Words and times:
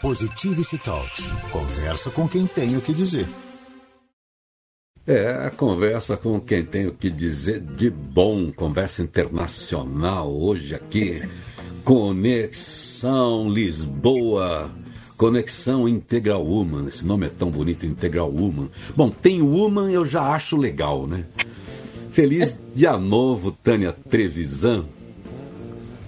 Positivity 0.00 0.76
Talks. 0.78 1.26
Conversa 1.50 2.10
com 2.10 2.28
quem 2.28 2.46
tem 2.46 2.76
o 2.76 2.82
que 2.82 2.92
dizer. 2.92 3.26
É, 5.06 5.30
a 5.46 5.50
conversa 5.50 6.16
com 6.16 6.38
quem 6.38 6.64
tem 6.64 6.86
o 6.86 6.92
que 6.92 7.08
dizer 7.08 7.60
de 7.60 7.88
bom, 7.88 8.52
conversa 8.52 9.02
internacional 9.02 10.30
hoje 10.30 10.74
aqui. 10.74 11.22
Conexão 11.82 13.48
Lisboa, 13.48 14.70
Conexão 15.16 15.88
Integral 15.88 16.44
Woman. 16.44 16.88
Esse 16.88 17.06
nome 17.06 17.26
é 17.26 17.30
tão 17.30 17.50
bonito, 17.50 17.86
Integral 17.86 18.30
Woman. 18.30 18.68
Bom, 18.94 19.08
tem 19.08 19.40
Woman 19.40 19.90
eu 19.90 20.04
já 20.04 20.34
acho 20.34 20.56
legal, 20.56 21.06
né? 21.06 21.24
Feliz 22.10 22.58
dia 22.74 22.98
novo, 22.98 23.52
Tânia 23.52 23.96
Trevisan. 24.10 24.84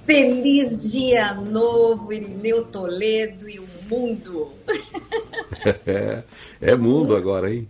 Feliz 0.04 0.90
dia 0.90 1.34
novo, 1.34 2.12
Irineu 2.12 2.64
Toledo 2.64 3.48
e 3.48 3.58
o 3.58 3.67
mundo. 3.88 4.52
É, 5.86 6.22
é 6.60 6.76
mundo 6.76 7.16
agora, 7.16 7.52
hein? 7.52 7.68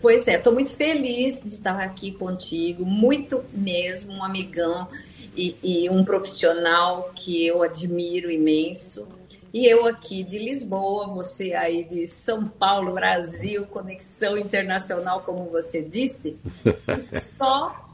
Pois 0.00 0.26
é, 0.26 0.36
estou 0.36 0.52
muito 0.52 0.72
feliz 0.72 1.40
de 1.40 1.54
estar 1.54 1.80
aqui 1.80 2.12
contigo, 2.12 2.84
muito 2.84 3.44
mesmo, 3.52 4.12
um 4.12 4.24
amigão 4.24 4.88
e, 5.36 5.56
e, 5.62 5.90
um 5.90 6.04
profissional 6.04 7.12
que 7.14 7.46
eu 7.46 7.62
admiro 7.62 8.30
imenso. 8.30 9.06
E 9.52 9.66
eu 9.66 9.86
aqui 9.86 10.24
de 10.24 10.38
Lisboa, 10.38 11.06
você 11.06 11.54
aí 11.54 11.84
de 11.84 12.06
São 12.08 12.44
Paulo, 12.46 12.92
Brasil, 12.92 13.66
conexão 13.66 14.36
internacional, 14.36 15.20
como 15.20 15.44
você 15.48 15.80
disse, 15.80 16.36
só 17.38 17.88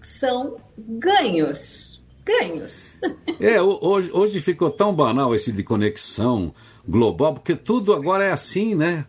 são 0.00 0.56
ganhos. 0.78 2.02
Ganhos. 2.24 2.96
É, 3.38 3.60
hoje, 3.60 4.10
hoje 4.10 4.40
ficou 4.40 4.70
tão 4.70 4.94
banal 4.94 5.34
esse 5.34 5.52
de 5.52 5.62
conexão 5.62 6.54
global, 6.86 7.34
porque 7.34 7.54
tudo 7.54 7.92
agora 7.92 8.24
é 8.24 8.32
assim, 8.32 8.74
né? 8.74 9.06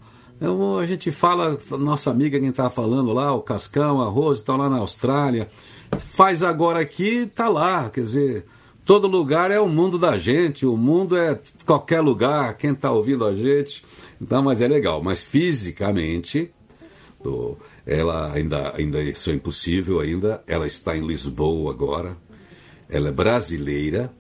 A 0.81 0.85
gente 0.85 1.11
fala, 1.11 1.58
nossa 1.72 2.11
amiga 2.11 2.39
quem 2.39 2.50
está 2.50 2.69
falando 2.69 3.13
lá, 3.13 3.33
o 3.33 3.41
Cascão, 3.41 4.02
a 4.02 4.05
Rose, 4.05 4.41
estão 4.41 4.58
lá 4.58 4.69
na 4.69 4.77
Austrália. 4.77 5.50
Faz 5.97 6.44
agora 6.44 6.80
aqui, 6.80 7.19
está 7.19 7.47
lá. 7.47 7.89
Quer 7.89 8.02
dizer, 8.02 8.45
todo 8.83 9.08
lugar 9.08 9.50
é 9.50 9.59
o 9.59 9.69
mundo 9.69 9.97
da 9.97 10.17
gente, 10.17 10.66
o 10.66 10.75
mundo 10.75 11.16
é 11.16 11.39
qualquer 11.66 12.02
lugar, 12.02 12.58
quem 12.58 12.72
está 12.72 12.91
ouvindo 12.91 13.25
a 13.25 13.33
gente. 13.33 13.83
Então, 14.22 14.44
mas 14.44 14.61
é 14.61 14.67
legal. 14.67 15.02
Mas 15.02 15.23
fisicamente, 15.23 16.52
ela 17.85 18.33
ainda, 18.33 18.73
ainda 18.75 19.02
isso 19.02 19.30
é 19.30 19.33
impossível 19.33 20.02
ainda. 20.02 20.44
Ela 20.45 20.67
está 20.67 20.97
em 20.97 21.07
Lisboa 21.07 21.72
agora. 21.72 22.17
Ela 22.89 23.07
é 23.07 23.11
brasileira, 23.11 24.13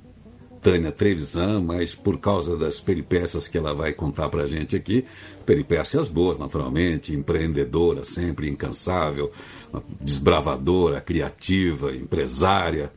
Tânia 0.65 0.91
Trevisan, 0.91 1.61
mas 1.61 1.93
por 1.93 2.17
causa 2.17 2.57
das 2.57 2.79
peripécias 2.79 3.47
que 3.47 3.55
ela 3.55 3.71
vai 3.71 3.93
contar 3.93 4.29
para 4.29 4.45
a 4.45 4.47
gente 4.47 4.75
aqui, 4.75 5.05
peripécias 5.45 6.07
boas, 6.07 6.39
naturalmente, 6.39 7.13
empreendedora, 7.13 8.03
sempre 8.03 8.49
incansável, 8.49 9.31
desbravadora, 10.01 10.99
criativa, 10.99 11.95
empresária. 11.95 12.91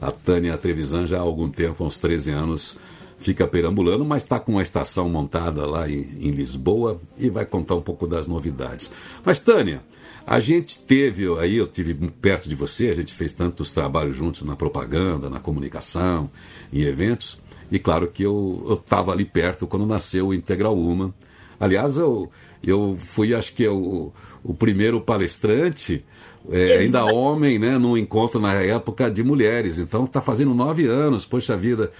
A 0.00 0.10
Tânia 0.10 0.56
Trevisan 0.56 1.06
já 1.06 1.18
há 1.18 1.20
algum 1.20 1.50
tempo, 1.50 1.84
uns 1.84 1.98
13 1.98 2.30
anos, 2.30 2.78
fica 3.18 3.46
perambulando, 3.46 4.02
mas 4.02 4.22
está 4.22 4.40
com 4.40 4.52
uma 4.52 4.62
estação 4.62 5.06
montada 5.06 5.66
lá 5.66 5.86
em, 5.86 6.00
em 6.20 6.30
Lisboa 6.30 6.98
e 7.18 7.28
vai 7.28 7.44
contar 7.44 7.74
um 7.74 7.82
pouco 7.82 8.06
das 8.06 8.26
novidades. 8.26 8.90
Mas, 9.22 9.38
Tânia, 9.38 9.82
a 10.30 10.38
gente 10.38 10.78
teve, 10.82 11.26
aí 11.40 11.56
eu 11.56 11.66
tive 11.66 11.92
perto 11.92 12.48
de 12.48 12.54
você, 12.54 12.90
a 12.90 12.94
gente 12.94 13.12
fez 13.12 13.32
tantos 13.32 13.72
trabalhos 13.72 14.14
juntos 14.14 14.44
na 14.44 14.54
propaganda, 14.54 15.28
na 15.28 15.40
comunicação, 15.40 16.30
em 16.72 16.82
eventos, 16.82 17.42
e 17.68 17.80
claro 17.80 18.06
que 18.06 18.22
eu 18.22 18.78
estava 18.80 19.10
ali 19.10 19.24
perto 19.24 19.66
quando 19.66 19.84
nasceu 19.84 20.28
o 20.28 20.34
Integral 20.34 20.78
Uma. 20.78 21.12
Aliás, 21.58 21.98
eu, 21.98 22.30
eu 22.62 22.96
fui, 22.96 23.34
acho 23.34 23.52
que, 23.54 23.66
o, 23.66 24.12
o 24.44 24.54
primeiro 24.54 25.00
palestrante, 25.00 26.04
é, 26.48 26.78
ainda 26.78 27.04
homem, 27.06 27.58
né, 27.58 27.76
num 27.76 27.96
encontro 27.96 28.38
na 28.38 28.52
época 28.52 29.10
de 29.10 29.24
mulheres. 29.24 29.78
Então 29.78 30.04
está 30.04 30.20
fazendo 30.20 30.54
nove 30.54 30.86
anos, 30.86 31.26
poxa 31.26 31.56
vida. 31.56 31.90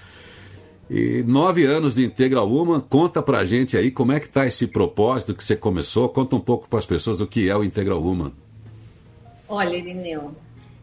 E 0.93 1.23
nove 1.23 1.63
anos 1.63 1.95
de 1.95 2.03
Integral 2.03 2.49
Woman, 2.49 2.81
conta 2.81 3.21
pra 3.21 3.45
gente 3.45 3.77
aí 3.77 3.89
como 3.89 4.11
é 4.11 4.19
que 4.19 4.27
tá 4.27 4.45
esse 4.45 4.67
propósito 4.67 5.33
que 5.33 5.41
você 5.41 5.55
começou, 5.55 6.09
conta 6.09 6.35
um 6.35 6.39
pouco 6.41 6.67
para 6.67 6.79
as 6.79 6.85
pessoas 6.85 7.21
o 7.21 7.27
que 7.27 7.49
é 7.49 7.55
o 7.55 7.63
Integral 7.63 8.03
Woman. 8.03 8.33
Olha, 9.47 9.77
Irineu, 9.77 10.35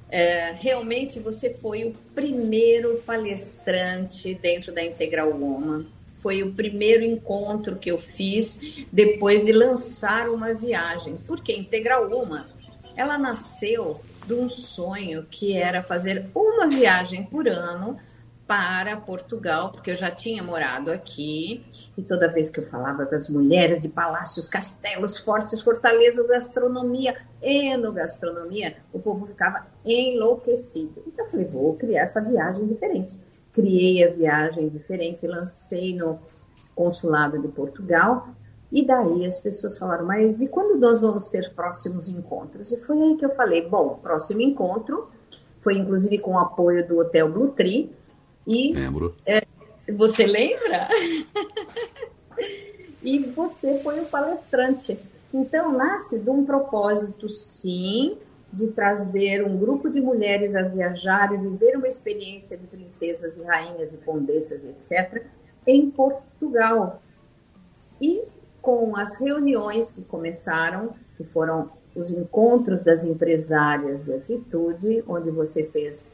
é, 0.08 0.52
realmente 0.58 1.20
você 1.20 1.50
foi 1.50 1.84
o 1.84 1.94
primeiro 2.14 3.02
palestrante 3.04 4.32
dentro 4.32 4.72
da 4.72 4.82
Integral 4.82 5.28
Woman. 5.28 5.84
Foi 6.20 6.42
o 6.42 6.54
primeiro 6.54 7.04
encontro 7.04 7.76
que 7.76 7.90
eu 7.90 7.98
fiz 7.98 8.58
depois 8.90 9.44
de 9.44 9.52
lançar 9.52 10.30
uma 10.30 10.54
viagem. 10.54 11.18
Porque 11.26 11.52
Integral 11.52 12.08
Woman, 12.08 12.46
ela 12.96 13.18
nasceu 13.18 14.00
de 14.26 14.32
um 14.32 14.48
sonho 14.48 15.26
que 15.30 15.52
era 15.52 15.82
fazer 15.82 16.24
uma 16.34 16.66
viagem 16.66 17.24
por 17.24 17.46
ano 17.46 17.98
para 18.48 18.96
Portugal, 18.96 19.70
porque 19.70 19.90
eu 19.90 19.94
já 19.94 20.10
tinha 20.10 20.42
morado 20.42 20.90
aqui, 20.90 21.66
e 21.98 22.02
toda 22.02 22.32
vez 22.32 22.48
que 22.48 22.58
eu 22.58 22.64
falava 22.64 23.04
das 23.04 23.28
mulheres 23.28 23.80
de 23.80 23.90
palácios, 23.90 24.48
castelos, 24.48 25.18
fortes, 25.18 25.60
fortalezas, 25.60 26.26
gastronomia, 26.26 27.14
enogastronomia, 27.42 28.78
o 28.90 28.98
povo 28.98 29.26
ficava 29.26 29.66
enlouquecido. 29.84 31.02
Então 31.06 31.26
eu 31.26 31.30
falei, 31.30 31.44
vou 31.44 31.74
criar 31.74 32.04
essa 32.04 32.22
viagem 32.22 32.66
diferente. 32.66 33.20
Criei 33.52 34.02
a 34.02 34.10
viagem 34.10 34.66
diferente, 34.70 35.26
lancei 35.26 35.94
no 35.94 36.18
consulado 36.74 37.38
de 37.38 37.48
Portugal, 37.48 38.28
e 38.72 38.82
daí 38.86 39.26
as 39.26 39.36
pessoas 39.36 39.76
falaram, 39.76 40.06
mas 40.06 40.40
e 40.40 40.48
quando 40.48 40.78
nós 40.78 41.02
vamos 41.02 41.26
ter 41.26 41.52
próximos 41.54 42.08
encontros? 42.08 42.72
E 42.72 42.78
foi 42.78 42.98
aí 43.02 43.16
que 43.16 43.26
eu 43.26 43.30
falei, 43.30 43.68
bom, 43.68 43.98
próximo 44.02 44.40
encontro 44.40 45.10
foi 45.60 45.76
inclusive 45.76 46.18
com 46.18 46.32
o 46.32 46.38
apoio 46.38 46.86
do 46.86 46.98
Hotel 46.98 47.30
Blue 47.30 47.48
Tree, 47.48 47.94
e, 48.48 48.72
Lembro. 48.72 49.14
É, 49.26 49.42
você 49.92 50.24
lembra? 50.24 50.88
e 53.02 53.18
você 53.18 53.78
foi 53.80 54.00
o 54.00 54.06
palestrante. 54.06 54.98
Então, 55.32 55.70
nasce 55.70 56.18
de 56.18 56.30
um 56.30 56.46
propósito, 56.46 57.28
sim, 57.28 58.16
de 58.50 58.68
trazer 58.68 59.44
um 59.44 59.58
grupo 59.58 59.90
de 59.90 60.00
mulheres 60.00 60.54
a 60.56 60.62
viajar 60.62 61.34
e 61.34 61.36
viver 61.36 61.76
uma 61.76 61.86
experiência 61.86 62.56
de 62.56 62.66
princesas 62.66 63.36
e 63.36 63.42
rainhas 63.42 63.92
e 63.92 63.98
condessas, 63.98 64.64
etc., 64.64 65.26
em 65.66 65.90
Portugal. 65.90 67.02
E 68.00 68.22
com 68.62 68.96
as 68.96 69.20
reuniões 69.20 69.92
que 69.92 70.02
começaram, 70.02 70.94
que 71.18 71.24
foram 71.24 71.70
os 71.94 72.10
encontros 72.10 72.80
das 72.80 73.04
empresárias 73.04 74.02
de 74.02 74.14
atitude, 74.14 75.04
onde 75.06 75.30
você 75.30 75.64
fez 75.64 76.12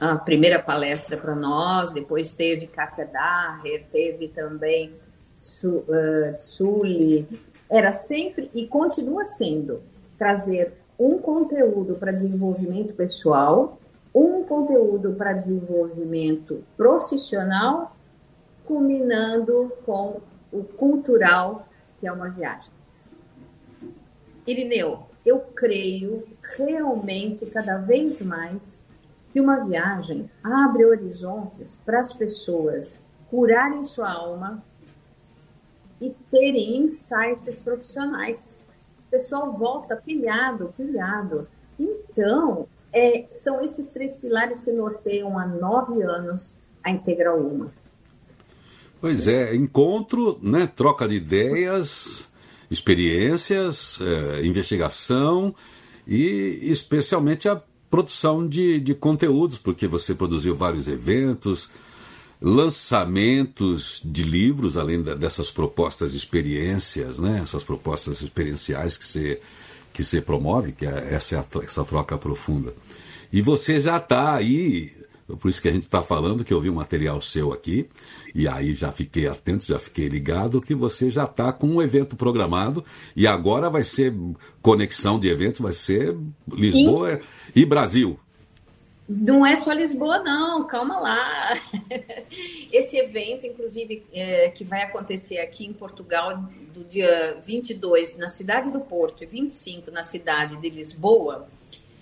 a 0.00 0.16
primeira 0.16 0.58
palestra 0.58 1.16
para 1.16 1.34
nós, 1.34 1.92
depois 1.92 2.32
teve 2.32 2.66
Katia 2.66 3.06
Daher, 3.06 3.86
teve 3.90 4.28
também 4.28 4.92
Su, 5.38 5.84
uh. 5.88 7.26
Era 7.70 7.90
sempre 7.90 8.50
e 8.54 8.66
continua 8.66 9.24
sendo 9.24 9.80
trazer 10.18 10.74
um 10.98 11.18
conteúdo 11.18 11.94
para 11.94 12.12
desenvolvimento 12.12 12.94
pessoal, 12.94 13.78
um 14.14 14.44
conteúdo 14.44 15.14
para 15.14 15.32
desenvolvimento 15.32 16.62
profissional, 16.76 17.96
culminando 18.64 19.72
com 19.84 20.20
o 20.52 20.62
cultural, 20.62 21.66
que 21.98 22.06
é 22.06 22.12
uma 22.12 22.28
viagem. 22.28 22.70
Irineu, 24.46 25.06
eu 25.24 25.38
creio 25.54 26.24
realmente 26.56 27.46
cada 27.46 27.78
vez 27.78 28.20
mais 28.20 28.78
que 29.32 29.40
uma 29.40 29.64
viagem 29.64 30.30
abre 30.44 30.84
horizontes 30.84 31.78
para 31.84 32.00
as 32.00 32.12
pessoas 32.12 33.04
curarem 33.30 33.82
sua 33.82 34.12
alma 34.12 34.62
e 36.00 36.10
terem 36.30 36.78
insights 36.78 37.58
profissionais. 37.58 38.64
O 39.06 39.10
pessoal 39.10 39.52
volta 39.52 39.96
pilhado, 39.96 40.74
pilhado. 40.76 41.48
Então, 41.78 42.66
é, 42.92 43.26
são 43.32 43.62
esses 43.62 43.88
três 43.88 44.16
pilares 44.16 44.60
que 44.60 44.72
norteiam 44.72 45.38
há 45.38 45.46
nove 45.46 46.02
anos 46.02 46.52
a 46.84 46.90
Integral 46.90 47.38
Uma. 47.38 47.72
Pois 49.00 49.26
é, 49.26 49.54
encontro, 49.54 50.38
né, 50.42 50.66
troca 50.66 51.08
de 51.08 51.16
ideias, 51.16 52.28
experiências, 52.70 53.98
é, 54.00 54.44
investigação 54.44 55.54
e 56.06 56.58
especialmente 56.62 57.48
a 57.48 57.60
produção 57.92 58.48
de, 58.48 58.80
de 58.80 58.94
conteúdos, 58.94 59.58
porque 59.58 59.86
você 59.86 60.14
produziu 60.14 60.56
vários 60.56 60.88
eventos, 60.88 61.70
lançamentos 62.40 64.00
de 64.02 64.24
livros, 64.24 64.78
além 64.78 65.02
da, 65.02 65.14
dessas 65.14 65.50
propostas 65.50 66.12
de 66.12 66.16
experiências, 66.16 67.18
né? 67.18 67.40
essas 67.42 67.62
propostas 67.62 68.22
experienciais 68.22 68.96
que 68.96 69.04
você, 69.04 69.40
que 69.92 70.02
você 70.02 70.22
promove, 70.22 70.72
que 70.72 70.86
é, 70.86 71.12
essa 71.12 71.46
essa 71.62 71.84
troca 71.84 72.16
profunda. 72.16 72.74
E 73.30 73.42
você 73.42 73.78
já 73.78 73.98
está 73.98 74.36
aí, 74.36 74.90
por 75.36 75.48
isso 75.48 75.60
que 75.60 75.68
a 75.68 75.72
gente 75.72 75.84
está 75.84 76.02
falando, 76.02 76.44
que 76.44 76.52
eu 76.52 76.60
vi 76.60 76.70
um 76.70 76.74
material 76.74 77.20
seu 77.20 77.52
aqui, 77.52 77.88
e 78.34 78.48
aí 78.48 78.74
já 78.74 78.92
fiquei 78.92 79.26
atento, 79.26 79.64
já 79.64 79.78
fiquei 79.78 80.08
ligado, 80.08 80.60
que 80.60 80.74
você 80.74 81.10
já 81.10 81.24
está 81.24 81.52
com 81.52 81.66
um 81.66 81.82
evento 81.82 82.16
programado, 82.16 82.84
e 83.14 83.26
agora 83.26 83.70
vai 83.70 83.84
ser 83.84 84.14
conexão 84.60 85.18
de 85.18 85.28
eventos, 85.28 85.60
vai 85.60 85.72
ser 85.72 86.16
Lisboa 86.50 87.20
e, 87.54 87.62
e 87.62 87.66
Brasil. 87.66 88.18
Não 89.08 89.44
é 89.44 89.56
só 89.56 89.72
Lisboa, 89.72 90.20
não, 90.20 90.66
calma 90.66 90.98
lá. 90.98 91.60
Esse 92.72 92.96
evento, 92.96 93.46
inclusive, 93.46 94.04
é, 94.12 94.48
que 94.50 94.64
vai 94.64 94.82
acontecer 94.82 95.38
aqui 95.38 95.66
em 95.66 95.72
Portugal, 95.72 96.48
do 96.72 96.84
dia 96.84 97.36
22 97.44 98.16
na 98.16 98.28
cidade 98.28 98.70
do 98.70 98.80
Porto 98.80 99.22
e 99.22 99.26
25 99.26 99.90
na 99.90 100.02
cidade 100.02 100.56
de 100.56 100.70
Lisboa, 100.70 101.46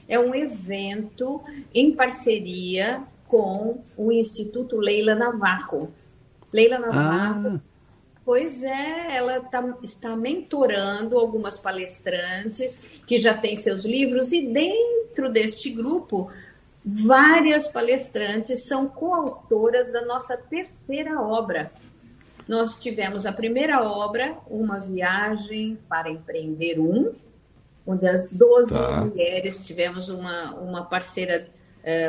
é 0.07 0.19
um 0.19 0.35
evento 0.35 1.43
em 1.75 1.93
parceria 1.93 3.03
com 3.31 3.79
o 3.97 4.11
Instituto 4.11 4.77
Leila 4.77 5.15
Navarro. 5.15 5.93
Leila 6.53 6.79
Navarro, 6.79 7.57
ah. 7.57 7.61
pois 8.25 8.65
é, 8.65 9.17
ela 9.17 9.41
tá, 9.41 9.79
está 9.83 10.17
mentorando 10.17 11.17
algumas 11.17 11.57
palestrantes 11.57 12.77
que 13.07 13.17
já 13.17 13.33
têm 13.33 13.55
seus 13.55 13.85
livros 13.85 14.33
e 14.33 14.47
dentro 14.47 15.31
deste 15.31 15.71
grupo 15.71 16.31
várias 16.85 17.69
palestrantes 17.69 18.65
são 18.65 18.89
coautoras 18.89 19.93
da 19.93 20.05
nossa 20.05 20.37
terceira 20.37 21.21
obra. 21.21 21.71
Nós 22.49 22.75
tivemos 22.75 23.27
a 23.27 23.33
primeira 23.33 23.83
obra, 23.83 24.37
Uma 24.49 24.81
Viagem 24.81 25.79
para 25.89 26.11
Empreender 26.11 26.81
Um, 26.81 27.13
onde 27.87 28.07
as 28.07 28.29
12 28.31 28.73
tá. 28.73 29.05
mulheres 29.05 29.61
tivemos 29.61 30.09
uma, 30.09 30.55
uma 30.55 30.85
parceira, 30.85 31.47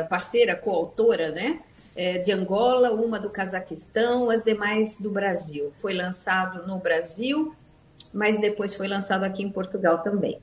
parceira 0.08 0.56
coautora, 0.56 1.30
né? 1.30 1.60
É, 1.94 2.18
de 2.18 2.32
Angola, 2.32 2.90
uma 2.90 3.20
do 3.20 3.28
Cazaquistão, 3.28 4.30
as 4.30 4.42
demais 4.42 4.96
do 4.96 5.10
Brasil. 5.10 5.72
Foi 5.78 5.92
lançado 5.92 6.66
no 6.66 6.78
Brasil, 6.78 7.54
mas 8.12 8.40
depois 8.40 8.74
foi 8.74 8.88
lançado 8.88 9.24
aqui 9.24 9.42
em 9.42 9.50
Portugal 9.50 10.00
também. 10.00 10.40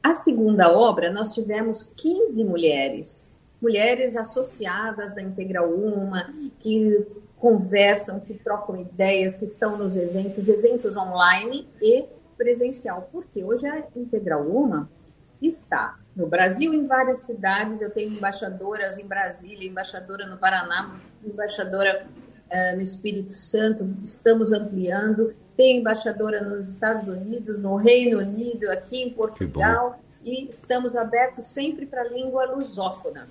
A 0.00 0.12
segunda 0.12 0.72
obra, 0.72 1.12
nós 1.12 1.34
tivemos 1.34 1.82
15 1.96 2.44
mulheres 2.44 3.32
mulheres 3.62 4.16
associadas 4.16 5.14
da 5.14 5.22
Integral 5.22 5.70
Uma, 5.70 6.34
que 6.58 7.06
conversam, 7.38 8.18
que 8.18 8.34
trocam 8.34 8.76
ideias, 8.76 9.36
que 9.36 9.44
estão 9.44 9.78
nos 9.78 9.94
eventos, 9.96 10.48
eventos 10.48 10.96
online 10.96 11.68
e 11.80 12.04
presencial. 12.36 13.08
Porque 13.12 13.44
hoje 13.44 13.68
a 13.68 13.84
Integral 13.94 14.42
Uma 14.48 14.90
está 15.40 15.96
no 16.14 16.26
Brasil, 16.26 16.72
em 16.74 16.86
várias 16.86 17.18
cidades. 17.18 17.80
Eu 17.80 17.90
tenho 17.90 18.12
embaixadoras 18.12 18.98
em 18.98 19.06
Brasília, 19.06 19.68
embaixadora 19.68 20.26
no 20.26 20.36
Paraná, 20.36 20.94
embaixadora 21.24 22.06
uh, 22.50 22.76
no 22.76 22.82
Espírito 22.82 23.32
Santo. 23.32 23.96
Estamos 24.04 24.52
ampliando. 24.52 25.34
Tem 25.56 25.78
embaixadora 25.78 26.42
nos 26.42 26.68
Estados 26.68 27.08
Unidos, 27.08 27.58
no 27.58 27.76
Reino 27.76 28.18
Unido, 28.18 28.70
aqui 28.70 29.02
em 29.02 29.10
Portugal. 29.10 30.00
E 30.24 30.48
estamos 30.48 30.96
abertos 30.96 31.46
sempre 31.46 31.84
para 31.86 32.02
a 32.02 32.08
língua 32.08 32.44
lusófona 32.44 33.26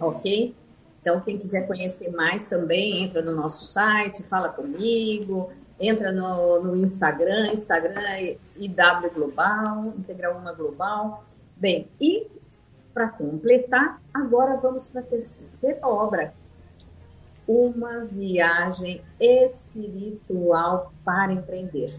ok? 0.00 0.54
Então, 1.00 1.20
quem 1.20 1.38
quiser 1.38 1.66
conhecer 1.66 2.10
mais 2.10 2.44
também, 2.44 3.02
entra 3.02 3.22
no 3.22 3.34
nosso 3.34 3.64
site, 3.64 4.22
fala 4.22 4.48
comigo, 4.48 5.50
entra 5.80 6.12
no, 6.12 6.62
no 6.62 6.76
Instagram, 6.76 7.52
Instagram 7.52 8.00
IW 8.56 9.10
Global, 9.14 9.82
Integral 9.96 10.38
Uma 10.38 10.52
Global. 10.52 11.24
Bem, 11.58 11.88
e 12.00 12.28
para 12.94 13.08
completar, 13.08 14.00
agora 14.14 14.56
vamos 14.56 14.86
para 14.86 15.00
a 15.00 15.04
terceira 15.04 15.86
obra, 15.86 16.32
uma 17.46 18.04
viagem 18.04 19.02
espiritual 19.18 20.92
para 21.04 21.32
empreender. 21.32 21.98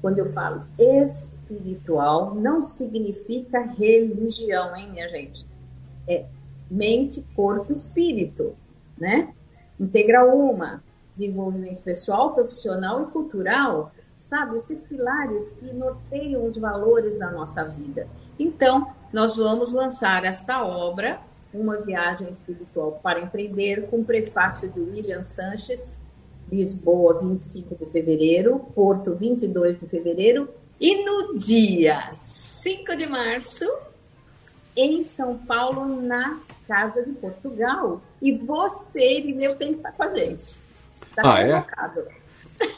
Quando 0.00 0.18
eu 0.18 0.26
falo 0.26 0.64
espiritual, 0.78 2.34
não 2.34 2.62
significa 2.62 3.60
religião, 3.60 4.76
hein, 4.76 4.90
minha 4.90 5.08
gente? 5.08 5.46
É 6.06 6.26
mente, 6.70 7.26
corpo 7.34 7.72
espírito, 7.72 8.54
né? 8.96 9.34
Integral 9.78 10.36
uma, 10.36 10.84
desenvolvimento 11.12 11.82
pessoal, 11.82 12.32
profissional 12.32 13.02
e 13.02 13.06
cultural, 13.06 13.92
sabe? 14.18 14.56
Esses 14.56 14.82
pilares 14.82 15.50
que 15.50 15.72
norteiam 15.72 16.46
os 16.46 16.56
valores 16.56 17.18
da 17.18 17.30
nossa 17.30 17.64
vida. 17.64 18.06
Então, 18.38 18.92
nós 19.12 19.36
vamos 19.36 19.72
lançar 19.72 20.24
esta 20.24 20.64
obra, 20.64 21.20
Uma 21.52 21.78
Viagem 21.78 22.28
Espiritual 22.28 23.00
para 23.02 23.20
Empreender, 23.20 23.88
com 23.88 24.04
prefácio 24.04 24.68
de 24.68 24.80
William 24.80 25.22
Sanches, 25.22 25.90
Lisboa, 26.50 27.20
25 27.20 27.76
de 27.76 27.86
fevereiro, 27.90 28.58
Porto, 28.74 29.14
22 29.14 29.78
de 29.78 29.86
fevereiro, 29.86 30.48
e 30.80 31.04
no 31.04 31.38
dia 31.38 32.10
5 32.14 32.96
de 32.96 33.06
março, 33.06 33.64
em 34.76 35.02
São 35.02 35.36
Paulo, 35.38 36.00
na 36.00 36.40
Casa 36.66 37.02
de 37.02 37.12
Portugal. 37.12 38.00
E 38.22 38.32
você, 38.38 39.18
Irineu, 39.18 39.56
tem 39.56 39.72
que 39.72 39.78
estar 39.78 39.92
com 39.92 40.02
a 40.04 40.16
gente. 40.16 40.56
Tá 41.14 41.34
ah, 41.34 41.40
é? 41.42 41.60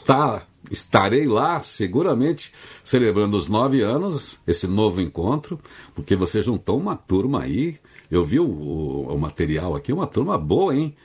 Tá, 0.05 0.47
estarei 0.71 1.27
lá 1.27 1.61
seguramente 1.61 2.53
celebrando 2.83 3.37
os 3.37 3.47
nove 3.47 3.81
anos, 3.81 4.39
esse 4.47 4.67
novo 4.67 5.01
encontro, 5.01 5.59
porque 5.93 6.15
você 6.15 6.41
juntou 6.41 6.79
uma 6.79 6.95
turma 6.95 7.43
aí. 7.43 7.79
Eu 8.09 8.23
vi 8.23 8.39
o, 8.39 8.45
o, 8.45 9.13
o 9.13 9.17
material 9.17 9.75
aqui, 9.75 9.91
uma 9.91 10.07
turma 10.07 10.37
boa, 10.37 10.75
hein? 10.75 10.95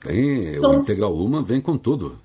Tem, 0.00 0.60
Somos... 0.60 0.76
o 0.76 0.80
Integral 0.80 1.14
Uma 1.14 1.42
vem 1.42 1.60
com 1.60 1.76
tudo. 1.78 2.18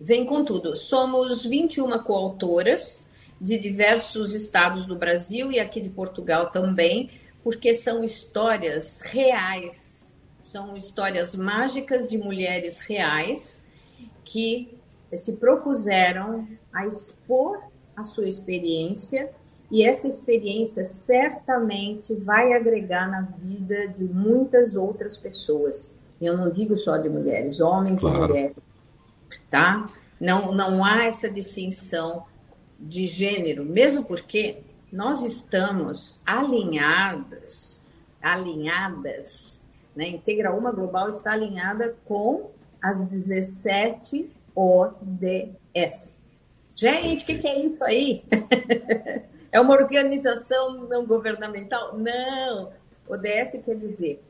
Vem 0.00 0.24
com 0.24 0.44
tudo. 0.44 0.74
Somos 0.76 1.44
21 1.44 1.98
coautoras 2.02 3.08
de 3.40 3.58
diversos 3.58 4.34
estados 4.34 4.86
do 4.86 4.96
Brasil 4.96 5.52
e 5.52 5.60
aqui 5.60 5.80
de 5.80 5.90
Portugal 5.90 6.50
também 6.50 7.10
porque 7.46 7.72
são 7.74 8.02
histórias 8.02 9.00
reais, 9.02 10.12
são 10.42 10.76
histórias 10.76 11.32
mágicas 11.32 12.08
de 12.08 12.18
mulheres 12.18 12.80
reais 12.80 13.64
que 14.24 14.75
se 15.14 15.34
propuseram 15.34 16.46
a 16.72 16.86
expor 16.86 17.60
a 17.94 18.02
sua 18.02 18.24
experiência 18.24 19.30
e 19.70 19.84
essa 19.84 20.06
experiência 20.06 20.84
certamente 20.84 22.14
vai 22.14 22.52
agregar 22.52 23.08
na 23.08 23.22
vida 23.22 23.88
de 23.88 24.04
muitas 24.04 24.76
outras 24.76 25.16
pessoas. 25.16 25.94
Eu 26.20 26.36
não 26.36 26.50
digo 26.50 26.76
só 26.76 26.96
de 26.96 27.08
mulheres, 27.08 27.60
homens 27.60 28.00
claro. 28.00 28.16
e 28.16 28.28
mulheres, 28.28 28.56
tá? 29.50 29.86
Não, 30.20 30.52
não 30.52 30.84
há 30.84 31.04
essa 31.04 31.28
distinção 31.28 32.24
de 32.78 33.06
gênero, 33.06 33.64
mesmo 33.64 34.04
porque 34.04 34.62
nós 34.92 35.24
estamos 35.24 36.20
alinhados, 36.24 37.82
alinhadas, 38.22 39.60
né? 39.94 40.08
Integra 40.08 40.54
Uma 40.54 40.70
Global 40.70 41.08
está 41.08 41.32
alinhada 41.32 41.96
com 42.04 42.50
as 42.82 43.04
17 43.04 44.30
ODS. 44.56 46.14
Gente, 46.74 47.22
o 47.22 47.26
que, 47.26 47.38
que 47.38 47.46
é 47.46 47.60
isso 47.60 47.84
aí? 47.84 48.24
é 49.52 49.60
uma 49.60 49.74
organização 49.74 50.86
não 50.88 51.06
governamental? 51.06 51.96
Não! 51.96 52.72
ODS 53.08 53.62
quer 53.64 53.76
dizer 53.76 54.22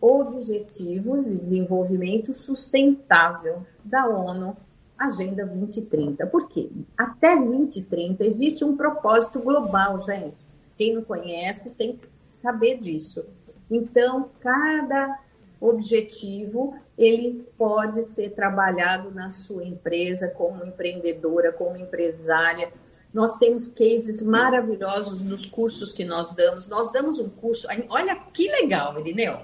Objetivos 0.00 1.24
de 1.24 1.36
Desenvolvimento 1.38 2.32
Sustentável 2.32 3.62
da 3.82 4.06
ONU 4.06 4.56
Agenda 4.98 5.44
2030. 5.44 6.26
Por 6.26 6.48
quê? 6.48 6.70
Até 6.96 7.36
2030 7.36 8.24
existe 8.24 8.64
um 8.64 8.76
propósito 8.76 9.40
global, 9.40 10.00
gente. 10.00 10.46
Quem 10.76 10.94
não 10.94 11.02
conhece 11.02 11.74
tem 11.74 11.96
que 11.96 12.06
saber 12.22 12.78
disso. 12.78 13.24
Então, 13.70 14.30
cada 14.40 15.18
objetivo 15.60 16.76
ele 16.96 17.46
pode 17.58 18.02
ser 18.02 18.30
trabalhado 18.30 19.10
na 19.10 19.30
sua 19.30 19.64
empresa 19.64 20.28
como 20.28 20.64
empreendedora, 20.64 21.52
como 21.52 21.76
empresária. 21.76 22.72
Nós 23.12 23.36
temos 23.36 23.66
cases 23.68 24.22
maravilhosos 24.22 25.22
nos 25.22 25.44
cursos 25.44 25.92
que 25.92 26.04
nós 26.04 26.32
damos. 26.34 26.66
Nós 26.66 26.90
damos 26.90 27.18
um 27.18 27.28
curso, 27.28 27.66
olha 27.88 28.16
que 28.32 28.48
legal, 28.48 28.98
Irineu. 28.98 29.40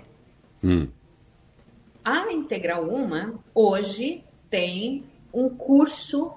Hum. 0.64 0.88
A 2.04 2.32
Integral 2.32 2.88
Uma 2.88 3.38
hoje 3.54 4.24
tem 4.50 5.04
um 5.32 5.48
curso 5.48 6.32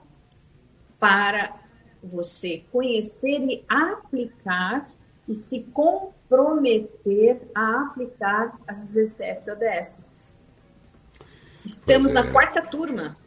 para 0.99 1.55
você 2.03 2.63
conhecer 2.71 3.39
e 3.41 3.63
aplicar 3.67 4.87
e 5.27 5.33
se 5.33 5.61
comprometer 5.73 7.41
a 7.53 7.81
aplicar 7.81 8.59
as 8.67 8.83
17 8.83 9.51
ODS. 9.51 10.34
Estamos 11.65 12.11
é. 12.11 12.13
na 12.13 12.23
quarta 12.23 12.61
turma. 12.61 13.17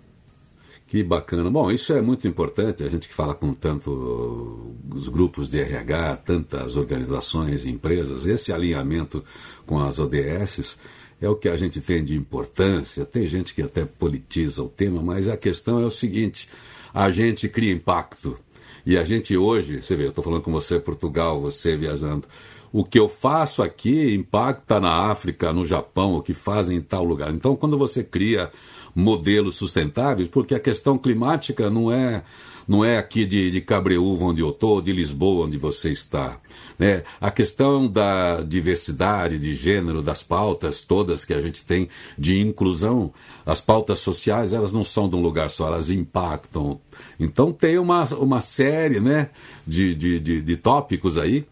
Que 0.87 1.03
bacana. 1.03 1.51
Bom, 1.51 1.71
isso 1.71 1.93
é 1.93 2.01
muito 2.01 2.27
importante. 2.27 2.83
A 2.83 2.89
gente 2.89 3.09
que 3.09 3.15
fala 3.15 3.35
com 3.35 3.53
tanto 3.53 4.75
os 4.91 5.09
grupos 5.09 5.47
de 5.47 5.61
RH, 5.61 6.17
tantas 6.25 6.77
organizações 6.77 7.67
e 7.67 7.71
empresas, 7.71 8.25
esse 8.25 8.53
alinhamento 8.53 9.23
com 9.67 9.79
as 9.79 9.99
ODSs 9.99 10.79
é 11.21 11.29
o 11.29 11.37
que 11.37 11.49
a 11.49 11.57
gente 11.57 11.81
tem 11.81 12.03
de 12.03 12.15
importância. 12.17 13.05
Tem 13.05 13.27
gente 13.29 13.55
que 13.55 13.61
até 13.61 13.85
politiza 13.85 14.63
o 14.63 14.69
tema, 14.69 15.03
mas 15.03 15.29
a 15.29 15.37
questão 15.37 15.83
é 15.83 15.85
o 15.85 15.91
seguinte: 15.91 16.49
a 16.95 17.11
gente 17.11 17.49
cria 17.49 17.73
impacto. 17.73 18.39
E 18.87 18.97
a 18.97 19.05
gente 19.05 19.37
hoje, 19.37 19.83
você 19.83 19.95
vê, 19.95 20.05
eu 20.05 20.09
estou 20.09 20.25
falando 20.25 20.41
com 20.41 20.53
você 20.53 20.81
Portugal, 20.81 21.39
você 21.39 21.77
viajando. 21.77 22.27
O 22.73 22.85
que 22.85 22.99
eu 22.99 23.09
faço 23.09 23.63
aqui 23.63 24.15
impacta 24.15 24.79
na 24.79 25.11
África, 25.11 25.53
no 25.53 25.65
Japão, 25.65 26.15
o 26.15 26.23
que 26.23 26.35
fazem 26.35 26.77
em 26.77 26.83
tal 26.83 27.05
lugar. 27.05 27.33
Então, 27.33 27.57
quando 27.57 27.79
você 27.79 28.05
cria 28.05 28.51
modelos 28.95 29.57
sustentáveis, 29.57 30.29
porque 30.29 30.55
a 30.55 30.61
questão 30.61 30.99
climática 30.99 31.71
não 31.71 31.93
é 31.93 32.23
não 32.67 32.85
é 32.85 32.99
aqui 32.99 33.25
de, 33.25 33.51
de 33.51 33.63
Cabreúva 33.63 34.27
onde 34.27 34.43
eu 34.43 34.51
estou, 34.51 34.83
de 34.83 34.93
Lisboa 34.93 35.47
onde 35.47 35.57
você 35.57 35.91
está. 35.91 36.39
Né? 36.79 37.03
A 37.19 37.31
questão 37.31 37.89
da 37.89 38.43
diversidade 38.43 39.39
de 39.39 39.55
gênero, 39.55 40.03
das 40.03 40.23
pautas 40.23 40.83
todas 40.83 41.25
que 41.25 41.33
a 41.33 41.41
gente 41.41 41.65
tem 41.65 41.89
de 42.19 42.39
inclusão, 42.39 43.11
as 43.47 43.59
pautas 43.59 44.01
sociais, 44.01 44.53
elas 44.53 44.71
não 44.71 44.85
são 44.85 45.09
de 45.09 45.17
um 45.17 45.23
lugar 45.23 45.49
só, 45.49 45.69
elas 45.69 45.89
impactam. 45.89 46.79
Então 47.19 47.51
tem 47.51 47.79
uma, 47.79 48.05
uma 48.17 48.43
série 48.43 49.01
né, 49.01 49.31
de, 49.67 49.95
de, 49.95 50.21
de, 50.21 50.43
de 50.43 50.57
tópicos 50.59 51.17
aí 51.17 51.47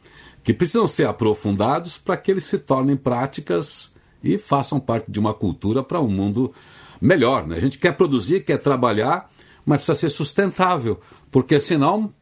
que 0.47 0.55
precisam 0.55 0.87
ser 0.87 1.09
aprofundados 1.09 1.99
para 1.99 2.17
que 2.17 2.31
eles 2.31 2.45
se 2.45 2.57
tornem 2.57 2.95
práticas 2.95 3.93
e 4.23 4.38
façam 4.38 4.79
parte 4.79 5.11
de 5.11 5.19
uma 5.19 5.35
cultura 5.35 5.83
para 5.83 6.00
um 6.00 6.09
mundo 6.09 6.53
melhor. 7.00 7.45
Né? 7.45 7.57
A 7.57 7.61
gente 7.61 7.79
quer 7.79 7.97
produzir, 7.97 8.45
quer 8.45 8.59
trabalhar, 8.59 9.29
mas 9.65 9.79
precisa 9.79 9.99
ser 9.99 10.09
sustentável, 10.09 11.00
porque 11.33 11.59
senão, 11.59 12.15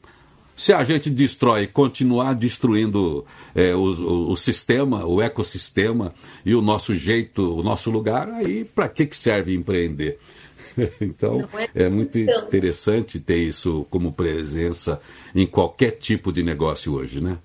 se 0.57 0.73
a 0.73 0.83
gente 0.85 1.11
destrói, 1.11 1.67
continuar 1.67 2.33
destruindo 2.33 3.27
é, 3.55 3.75
o, 3.75 3.93
o, 3.93 4.31
o, 4.31 4.37
sistema, 4.39 5.05
o 5.05 5.21
ecossistema 5.21 6.15
e 6.47 6.55
o 6.55 6.63
nosso 6.63 6.95
jeito, 6.95 7.55
o 7.55 7.63
nosso 7.63 7.91
lugar, 7.91 8.31
aí 8.31 8.65
para 8.65 8.89
que, 8.89 9.05
que 9.05 9.17
serve 9.19 9.55
empreender? 9.55 10.19
então, 10.99 11.47
é, 11.75 11.85
é 11.85 11.89
muito 11.91 12.19
interessante 12.19 13.21
ter 13.21 13.37
isso 13.37 13.87
como 13.91 14.15
presença 14.15 14.99
em 15.35 15.47
qualquer 15.47 15.91
tipo 15.91 16.33
de 16.33 16.43
negócio 16.43 16.95
hoje, 16.95 17.21
né? 17.21 17.39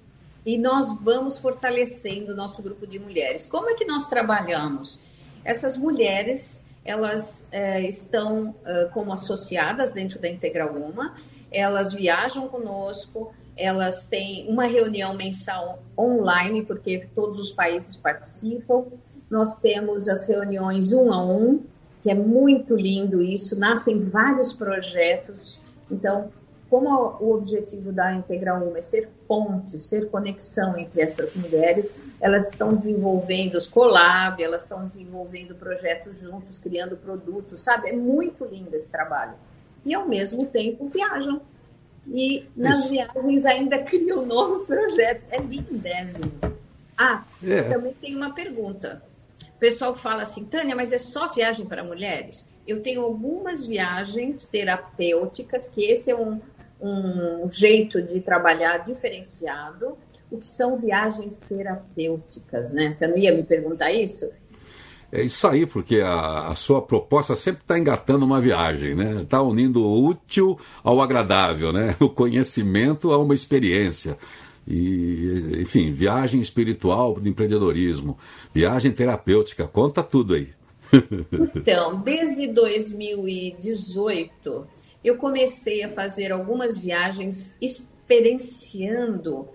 E 0.49 0.57
nós 0.57 0.97
vamos 0.99 1.37
fortalecendo 1.37 2.33
o 2.33 2.35
nosso 2.35 2.63
grupo 2.63 2.87
de 2.87 2.97
mulheres. 2.97 3.45
Como 3.45 3.69
é 3.69 3.75
que 3.75 3.85
nós 3.85 4.07
trabalhamos? 4.07 4.99
Essas 5.45 5.77
mulheres 5.77 6.63
elas 6.83 7.45
é, 7.51 7.87
estão 7.87 8.49
uh, 8.49 8.89
como 8.91 9.13
associadas 9.13 9.93
dentro 9.93 10.19
da 10.19 10.27
Integral 10.27 10.73
Uma, 10.73 11.13
elas 11.51 11.93
viajam 11.93 12.47
conosco, 12.47 13.31
elas 13.55 14.05
têm 14.05 14.49
uma 14.49 14.63
reunião 14.63 15.13
mensal 15.13 15.83
online, 15.95 16.65
porque 16.65 17.07
todos 17.13 17.37
os 17.37 17.51
países 17.51 17.95
participam. 17.95 18.85
Nós 19.29 19.53
temos 19.59 20.07
as 20.07 20.27
reuniões 20.27 20.91
um 20.93 21.13
a 21.13 21.23
um, 21.23 21.61
que 22.01 22.09
é 22.09 22.15
muito 22.15 22.75
lindo 22.75 23.21
isso, 23.21 23.55
nascem 23.55 23.99
vários 23.99 24.51
projetos. 24.51 25.61
Então, 25.91 26.31
como 26.71 26.89
o 27.19 27.35
objetivo 27.35 27.91
da 27.91 28.15
Integral 28.15 28.67
1 28.67 28.75
é 28.77 28.81
ser 28.81 29.09
ponte, 29.29 29.79
ser 29.79 30.09
conexão 30.09 30.75
entre 30.75 31.01
essas 31.01 31.35
mulheres, 31.35 31.95
elas 32.19 32.49
estão 32.49 32.73
desenvolvendo 32.73 33.53
os 33.53 33.67
collab, 33.67 34.41
elas 34.41 34.63
estão 34.63 34.87
desenvolvendo 34.87 35.53
projetos 35.53 36.19
juntos, 36.19 36.57
criando 36.57 36.97
produtos, 36.97 37.61
sabe? 37.61 37.89
É 37.89 37.93
muito 37.93 38.43
lindo 38.43 38.75
esse 38.75 38.89
trabalho. 38.89 39.35
E 39.85 39.93
ao 39.93 40.07
mesmo 40.07 40.47
tempo 40.47 40.87
viajam. 40.87 41.41
E 42.07 42.47
nas 42.55 42.79
Isso. 42.79 42.89
viagens 42.89 43.45
ainda 43.45 43.77
criam 43.85 44.25
novos 44.25 44.65
projetos. 44.65 45.27
É 45.29 45.39
lindésimo. 45.39 46.31
Ah, 46.97 47.23
é. 47.43 47.61
também 47.69 47.93
tem 47.93 48.15
uma 48.15 48.33
pergunta. 48.33 49.03
O 49.55 49.59
pessoal 49.59 49.95
fala 49.95 50.23
assim, 50.23 50.43
Tânia, 50.43 50.75
mas 50.75 50.91
é 50.91 50.97
só 50.97 51.31
viagem 51.31 51.67
para 51.67 51.83
mulheres? 51.83 52.47
Eu 52.67 52.81
tenho 52.81 53.03
algumas 53.03 53.65
viagens 53.65 54.43
terapêuticas, 54.45 55.67
que 55.67 55.85
esse 55.85 56.09
é 56.09 56.15
um, 56.15 56.41
um 56.81 57.49
jeito 57.51 58.01
de 58.01 58.21
trabalhar 58.21 58.79
diferenciado, 58.79 59.97
o 60.31 60.37
que 60.37 60.45
são 60.45 60.77
viagens 60.77 61.37
terapêuticas, 61.37 62.71
né? 62.71 62.91
Você 62.91 63.07
não 63.07 63.17
ia 63.17 63.33
me 63.33 63.43
perguntar 63.43 63.91
isso? 63.91 64.29
É 65.11 65.23
isso 65.23 65.47
aí, 65.47 65.65
porque 65.65 66.01
a, 66.01 66.49
a 66.49 66.55
sua 66.55 66.83
proposta 66.83 67.35
sempre 67.35 67.61
está 67.61 67.79
engatando 67.79 68.23
uma 68.23 68.39
viagem, 68.39 68.93
né? 68.93 69.21
Está 69.21 69.41
unindo 69.41 69.83
o 69.83 70.07
útil 70.07 70.55
ao 70.83 71.01
agradável, 71.01 71.73
né? 71.73 71.95
O 71.99 72.09
conhecimento 72.09 73.11
a 73.11 73.17
uma 73.17 73.33
experiência. 73.33 74.15
E, 74.67 75.61
enfim, 75.61 75.91
viagem 75.91 76.39
espiritual 76.39 77.19
de 77.19 77.27
empreendedorismo, 77.27 78.15
viagem 78.53 78.91
terapêutica, 78.91 79.67
conta 79.67 80.03
tudo 80.03 80.35
aí. 80.35 80.49
Então, 81.55 82.01
desde 82.01 82.47
2018, 82.47 84.67
eu 85.03 85.17
comecei 85.17 85.83
a 85.83 85.89
fazer 85.89 86.31
algumas 86.31 86.77
viagens 86.77 87.53
experienciando 87.61 89.47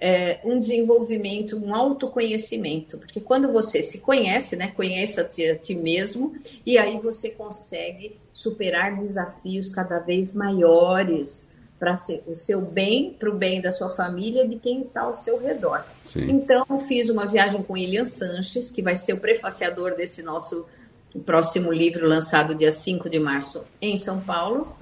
é, 0.00 0.40
um 0.44 0.58
desenvolvimento, 0.58 1.56
um 1.56 1.74
autoconhecimento, 1.74 2.96
porque 2.96 3.20
quando 3.20 3.52
você 3.52 3.82
se 3.82 3.98
conhece, 3.98 4.56
né, 4.56 4.72
conhece 4.74 5.20
a 5.20 5.24
ti, 5.24 5.48
a 5.50 5.56
ti 5.56 5.74
mesmo, 5.74 6.34
e 6.64 6.78
aí 6.78 6.98
você 6.98 7.28
consegue 7.28 8.16
superar 8.32 8.96
desafios 8.96 9.68
cada 9.68 9.98
vez 9.98 10.32
maiores 10.32 11.50
para 11.78 11.98
o 12.26 12.34
seu 12.34 12.60
bem, 12.60 13.16
para 13.18 13.30
o 13.30 13.34
bem 13.34 13.60
da 13.60 13.72
sua 13.72 13.90
família, 13.90 14.46
de 14.46 14.56
quem 14.56 14.80
está 14.80 15.00
ao 15.00 15.16
seu 15.16 15.38
redor. 15.38 15.82
Sim. 16.04 16.30
Então, 16.30 16.64
fiz 16.86 17.08
uma 17.08 17.26
viagem 17.26 17.62
com 17.62 17.76
Elian 17.76 18.04
Sanches, 18.04 18.70
que 18.70 18.82
vai 18.82 18.96
ser 18.96 19.14
o 19.14 19.18
prefaciador 19.18 19.94
desse 19.94 20.22
nosso 20.22 20.66
o 21.14 21.20
próximo 21.20 21.72
livro 21.72 22.06
lançado 22.06 22.54
dia 22.54 22.72
5 22.72 23.08
de 23.08 23.18
março 23.18 23.62
em 23.80 23.96
São 23.96 24.20
Paulo, 24.20 24.74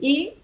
e 0.00 0.34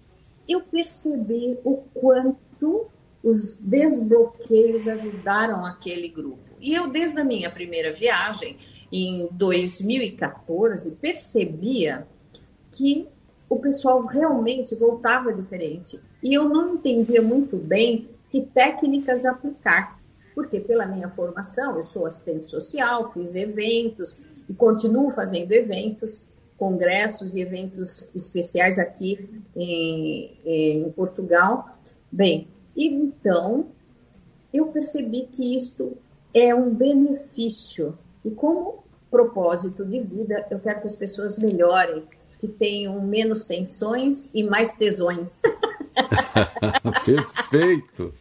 eu 0.47 0.61
percebi 0.61 1.57
o 1.63 1.77
quanto 1.93 2.87
os 3.23 3.55
desbloqueios 3.55 4.87
ajudaram 4.87 5.65
aquele 5.65 6.07
grupo. 6.07 6.51
E 6.59 6.73
eu, 6.73 6.89
desde 6.89 7.19
a 7.19 7.23
minha 7.23 7.49
primeira 7.49 7.91
viagem, 7.91 8.57
em 8.91 9.27
2014, 9.31 10.91
percebia 10.91 12.07
que 12.71 13.07
o 13.49 13.57
pessoal 13.57 14.05
realmente 14.05 14.75
voltava 14.75 15.33
diferente. 15.33 15.99
E 16.21 16.33
eu 16.33 16.47
não 16.47 16.75
entendia 16.75 17.21
muito 17.21 17.57
bem 17.57 18.09
que 18.29 18.41
técnicas 18.41 19.25
aplicar. 19.25 19.97
Porque, 20.35 20.59
pela 20.59 20.85
minha 20.85 21.09
formação, 21.09 21.75
eu 21.75 21.81
sou 21.81 22.05
assistente 22.05 22.47
social, 22.47 23.11
fiz 23.11 23.33
eventos, 23.33 24.15
e 24.49 24.53
continuo 24.53 25.09
fazendo 25.09 25.51
eventos, 25.51 26.23
congressos 26.57 27.35
e 27.35 27.41
eventos 27.41 28.07
especiais 28.15 28.79
aqui 28.79 29.41
em, 29.55 30.39
em 30.45 30.91
Portugal. 30.91 31.77
Bem, 32.11 32.47
então 32.75 33.67
eu 34.53 34.67
percebi 34.67 35.27
que 35.31 35.55
isto 35.55 35.97
é 36.33 36.53
um 36.53 36.73
benefício 36.73 37.97
e 38.23 38.31
como 38.31 38.83
propósito 39.09 39.85
de 39.85 40.01
vida, 40.01 40.45
eu 40.51 40.59
quero 40.59 40.81
que 40.81 40.87
as 40.87 40.95
pessoas 40.95 41.37
melhorem, 41.37 42.03
que 42.39 42.47
tenham 42.47 43.01
menos 43.01 43.43
tensões 43.43 44.29
e 44.33 44.43
mais 44.43 44.71
tesões. 44.73 45.41
Perfeito! 47.05 48.13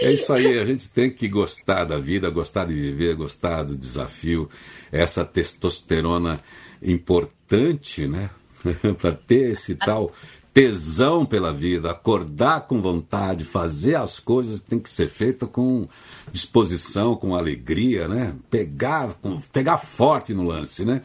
É 0.00 0.12
isso 0.12 0.32
aí, 0.32 0.58
a 0.58 0.64
gente 0.64 0.88
tem 0.88 1.10
que 1.10 1.28
gostar 1.28 1.84
da 1.84 1.98
vida, 1.98 2.28
gostar 2.28 2.66
de 2.66 2.74
viver, 2.74 3.14
gostar 3.14 3.62
do 3.62 3.76
desafio, 3.76 4.48
essa 4.92 5.24
testosterona 5.24 6.40
importante, 6.82 8.06
né? 8.06 8.30
para 8.98 9.12
ter 9.12 9.52
esse 9.52 9.74
tal 9.74 10.12
tesão 10.52 11.26
pela 11.26 11.52
vida, 11.52 11.90
acordar 11.90 12.62
com 12.62 12.80
vontade, 12.80 13.44
fazer 13.44 13.94
as 13.96 14.18
coisas 14.18 14.58
que 14.60 14.70
tem 14.70 14.78
que 14.78 14.88
ser 14.88 15.06
feita 15.06 15.46
com 15.46 15.86
disposição, 16.32 17.14
com 17.14 17.36
alegria, 17.36 18.08
né? 18.08 18.34
Pegar, 18.48 19.12
com, 19.20 19.38
pegar 19.52 19.76
forte 19.76 20.32
no 20.32 20.44
lance, 20.44 20.82
né? 20.82 21.02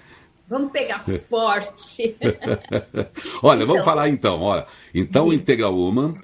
Vamos 0.52 0.74
pegar 0.74 1.00
forte. 1.30 2.14
olha, 3.42 3.64
então, 3.64 3.68
vamos 3.68 3.86
falar 3.86 4.10
então, 4.10 4.42
olha. 4.42 4.66
Então, 4.94 5.30
o 5.30 5.34
Integral 5.34 5.74
Woman 5.74 6.16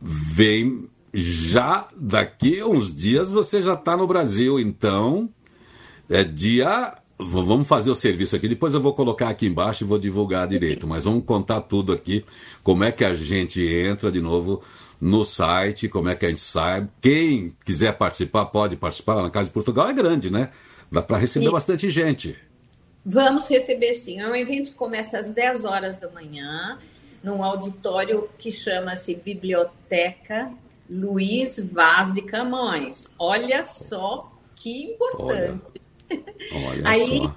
vem 0.00 0.88
já 1.12 1.88
daqui 1.96 2.60
a 2.60 2.66
uns 2.66 2.94
dias 2.94 3.32
você 3.32 3.60
já 3.60 3.74
está 3.74 3.96
no 3.96 4.06
Brasil, 4.06 4.60
então 4.60 5.28
é 6.08 6.22
dia. 6.22 6.96
Vamos 7.18 7.66
fazer 7.66 7.90
o 7.90 7.94
serviço 7.96 8.36
aqui. 8.36 8.46
Depois 8.46 8.72
eu 8.72 8.80
vou 8.80 8.94
colocar 8.94 9.28
aqui 9.28 9.48
embaixo 9.48 9.82
e 9.82 9.86
vou 9.86 9.98
divulgar 9.98 10.46
direito. 10.46 10.86
Mas 10.86 11.02
vamos 11.02 11.24
contar 11.24 11.60
tudo 11.62 11.92
aqui. 11.92 12.24
Como 12.62 12.84
é 12.84 12.92
que 12.92 13.04
a 13.04 13.12
gente 13.14 13.60
entra 13.60 14.12
de 14.12 14.20
novo 14.20 14.62
no 15.00 15.24
site, 15.24 15.88
como 15.88 16.08
é 16.08 16.14
que 16.14 16.24
a 16.24 16.28
gente 16.28 16.40
sai. 16.40 16.86
Quem 17.00 17.52
quiser 17.64 17.98
participar, 17.98 18.46
pode 18.46 18.76
participar. 18.76 19.14
Lá 19.14 19.22
na 19.22 19.30
Casa 19.30 19.48
de 19.48 19.52
Portugal 19.52 19.88
é 19.88 19.92
grande, 19.92 20.30
né? 20.30 20.50
Dá 20.90 21.02
para 21.02 21.18
receber 21.18 21.46
sim. 21.46 21.52
bastante 21.52 21.90
gente. 21.90 22.38
Vamos 23.04 23.48
receber 23.48 23.94
sim. 23.94 24.20
É 24.20 24.26
um 24.26 24.34
evento 24.34 24.70
que 24.70 24.76
começa 24.76 25.18
às 25.18 25.30
10 25.30 25.64
horas 25.64 25.96
da 25.96 26.08
manhã, 26.10 26.78
num 27.22 27.42
auditório 27.42 28.28
que 28.38 28.50
chama-se 28.50 29.14
Biblioteca 29.14 30.52
Luiz 30.88 31.58
Vaz 31.58 32.12
de 32.12 32.22
Camões. 32.22 33.06
Olha 33.18 33.62
só 33.62 34.32
que 34.54 34.84
importante. 34.84 35.72
Olha. 36.52 36.68
Olha 36.68 36.88
Aí 36.88 37.18
só. 37.18 37.36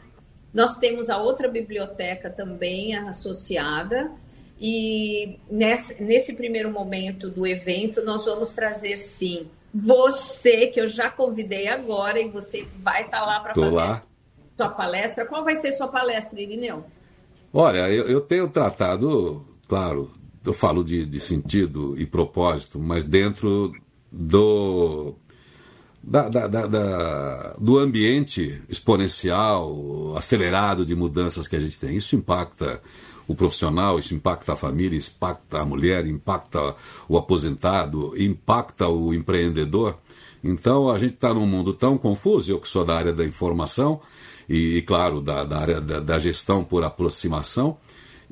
nós 0.53 0.75
temos 0.77 1.09
a 1.09 1.17
outra 1.17 1.47
biblioteca 1.47 2.29
também 2.29 2.95
associada. 2.95 4.11
E 4.59 5.37
nesse, 5.49 6.01
nesse 6.01 6.33
primeiro 6.33 6.71
momento 6.71 7.29
do 7.29 7.45
evento, 7.45 8.03
nós 8.03 8.25
vamos 8.25 8.49
trazer 8.49 8.97
sim 8.97 9.47
você, 9.73 10.67
que 10.67 10.79
eu 10.79 10.87
já 10.87 11.09
convidei 11.09 11.67
agora, 11.67 12.19
e 12.19 12.29
você 12.29 12.67
vai 12.77 13.03
estar 13.03 13.25
lá 13.25 13.39
para 13.39 13.55
fazer 13.55 13.75
lá. 13.75 14.03
Sua 14.57 14.69
palestra. 14.69 15.25
Qual 15.25 15.43
vai 15.43 15.55
ser 15.55 15.71
sua 15.71 15.87
palestra, 15.87 16.39
Irineu? 16.41 16.85
Olha, 17.51 17.89
eu, 17.89 18.05
eu 18.05 18.21
tenho 18.21 18.49
tratado, 18.49 19.45
claro, 19.67 20.11
eu 20.45 20.53
falo 20.53 20.83
de, 20.83 21.05
de 21.05 21.19
sentido 21.19 21.97
e 21.99 22.05
propósito, 22.05 22.79
mas 22.79 23.05
dentro 23.05 23.73
do, 24.11 25.15
da, 26.01 26.27
da, 26.27 26.47
da, 26.47 27.55
do 27.59 27.77
ambiente 27.77 28.61
exponencial, 28.67 30.15
acelerado 30.17 30.85
de 30.85 30.95
mudanças 30.95 31.47
que 31.47 31.55
a 31.55 31.59
gente 31.59 31.79
tem. 31.79 31.95
Isso 31.95 32.15
impacta 32.15 32.81
o 33.27 33.33
profissional, 33.33 33.97
isso 33.99 34.13
impacta 34.13 34.53
a 34.53 34.55
família, 34.55 34.97
impacta 34.97 35.61
a 35.61 35.65
mulher, 35.65 36.05
impacta 36.05 36.75
o 37.07 37.17
aposentado, 37.17 38.13
impacta 38.21 38.87
o 38.87 39.13
empreendedor. 39.13 39.97
Então 40.43 40.89
a 40.89 40.99
gente 40.99 41.13
está 41.13 41.33
num 41.33 41.47
mundo 41.47 41.73
tão 41.73 41.97
confuso, 41.97 42.51
eu 42.51 42.59
que 42.59 42.67
sou 42.67 42.83
da 42.83 42.97
área 42.97 43.13
da 43.13 43.23
informação 43.23 44.01
e, 44.47 44.77
e 44.77 44.81
claro, 44.81 45.21
da, 45.21 45.43
da 45.43 45.57
área 45.57 45.81
da, 45.81 45.99
da, 45.99 46.19
gestão 46.19 46.63
por 46.63 46.83
aproximação 46.83 47.77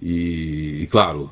e, 0.01 0.83
e 0.83 0.87
claro, 0.87 1.29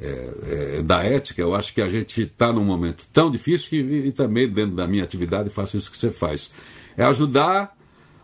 é, 0.00 0.78
é, 0.78 0.82
da 0.82 1.04
ética, 1.04 1.42
eu 1.42 1.54
acho 1.54 1.74
que 1.74 1.82
a 1.82 1.88
gente 1.88 2.22
está 2.22 2.52
num 2.52 2.64
momento 2.64 3.04
tão 3.12 3.30
difícil 3.30 3.68
que 3.68 3.76
e 3.76 4.12
também 4.12 4.48
dentro 4.48 4.74
da 4.74 4.86
minha 4.86 5.04
atividade 5.04 5.50
faço 5.50 5.76
isso 5.76 5.90
que 5.90 5.98
você 5.98 6.10
faz. 6.10 6.52
É 6.96 7.04
ajudar 7.04 7.76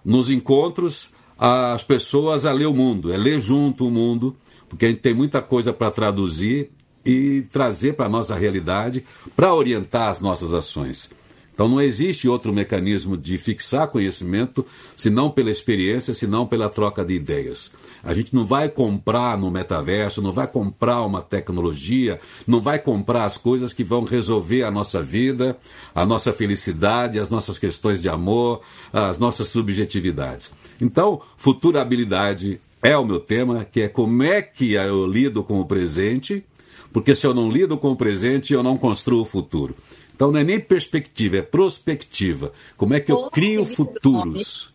nos 0.05 0.31
encontros 0.31 1.11
as 1.39 1.83
pessoas 1.83 2.47
a 2.47 2.53
ler 2.53 2.67
o 2.67 2.73
mundo, 2.73 3.13
é 3.13 3.17
ler 3.17 3.39
junto 3.41 3.87
o 3.87 3.91
mundo, 3.91 4.37
porque 4.69 4.87
a 4.87 4.89
gente 4.89 5.01
tem 5.01 5.15
muita 5.15 5.43
coisa 5.43 5.73
para 5.73 5.91
traduzir 5.91 6.71
e 7.05 7.43
trazer 7.53 7.93
para 7.93 8.07
a 8.07 8.09
nossa 8.09 8.35
realidade 8.35 9.05
para 9.37 9.55
orientar 9.55 10.09
as 10.09 10.21
nossas 10.21 10.53
ações. 10.53 11.11
Então 11.57 11.71
não 11.71 11.81
existe 11.81 12.29
outro 12.29 12.53
mecanismo 12.53 13.17
de 13.17 13.39
fixar 13.39 13.89
conhecimento 13.89 14.65
senão 14.95 15.31
pela 15.31 15.51
experiência, 15.51 16.13
senão 16.13 16.47
pela 16.47 16.69
troca 16.69 17.03
de 17.03 17.15
ideias. 17.15 17.73
A 18.05 18.13
gente 18.13 18.35
não 18.35 18.45
vai 18.45 18.69
comprar 18.69 19.39
no 19.39 19.51
metaverso, 19.51 20.21
não 20.21 20.33
vai 20.33 20.47
comprar 20.47 21.01
uma 21.01 21.23
tecnologia, 21.23 22.21
não 22.47 22.61
vai 22.61 22.79
comprar 22.79 23.25
as 23.25 23.39
coisas 23.39 23.73
que 23.73 23.83
vão 23.83 24.05
resolver 24.05 24.65
a 24.65 24.71
nossa 24.71 25.03
vida, 25.03 25.57
a 25.95 26.05
nossa 26.05 26.31
felicidade, 26.31 27.19
as 27.19 27.31
nossas 27.31 27.59
questões 27.59 28.03
de 28.03 28.11
amor, 28.11 28.61
as 28.93 29.19
nossas 29.19 29.49
subjetividades. 29.49 30.53
Então, 30.79 31.23
futurabilidade 31.39 32.61
é 32.83 32.95
o 32.99 33.05
meu 33.07 33.19
tema, 33.19 33.65
que 33.65 33.81
é 33.81 33.89
como 33.89 34.23
é 34.23 34.43
que 34.43 34.75
eu 34.75 35.07
lido 35.07 35.43
com 35.43 35.59
o 35.59 35.65
presente, 35.65 36.45
porque 36.93 37.15
se 37.15 37.27
eu 37.27 37.33
não 37.33 37.51
lido 37.51 37.79
com 37.79 37.93
o 37.93 37.97
presente, 37.97 38.53
eu 38.53 38.63
não 38.63 38.77
construo 38.77 39.23
o 39.23 39.25
futuro. 39.25 39.75
Então 40.17 40.33
não 40.33 40.41
é 40.41 40.45
nem 40.45 40.59
perspectiva, 40.59 41.37
é 41.37 41.43
prospectiva. 41.43 42.51
Como 42.75 42.95
é 42.95 43.01
que 43.01 43.13
eu 43.13 43.31
crio 43.31 43.67
futuros? 43.67 44.73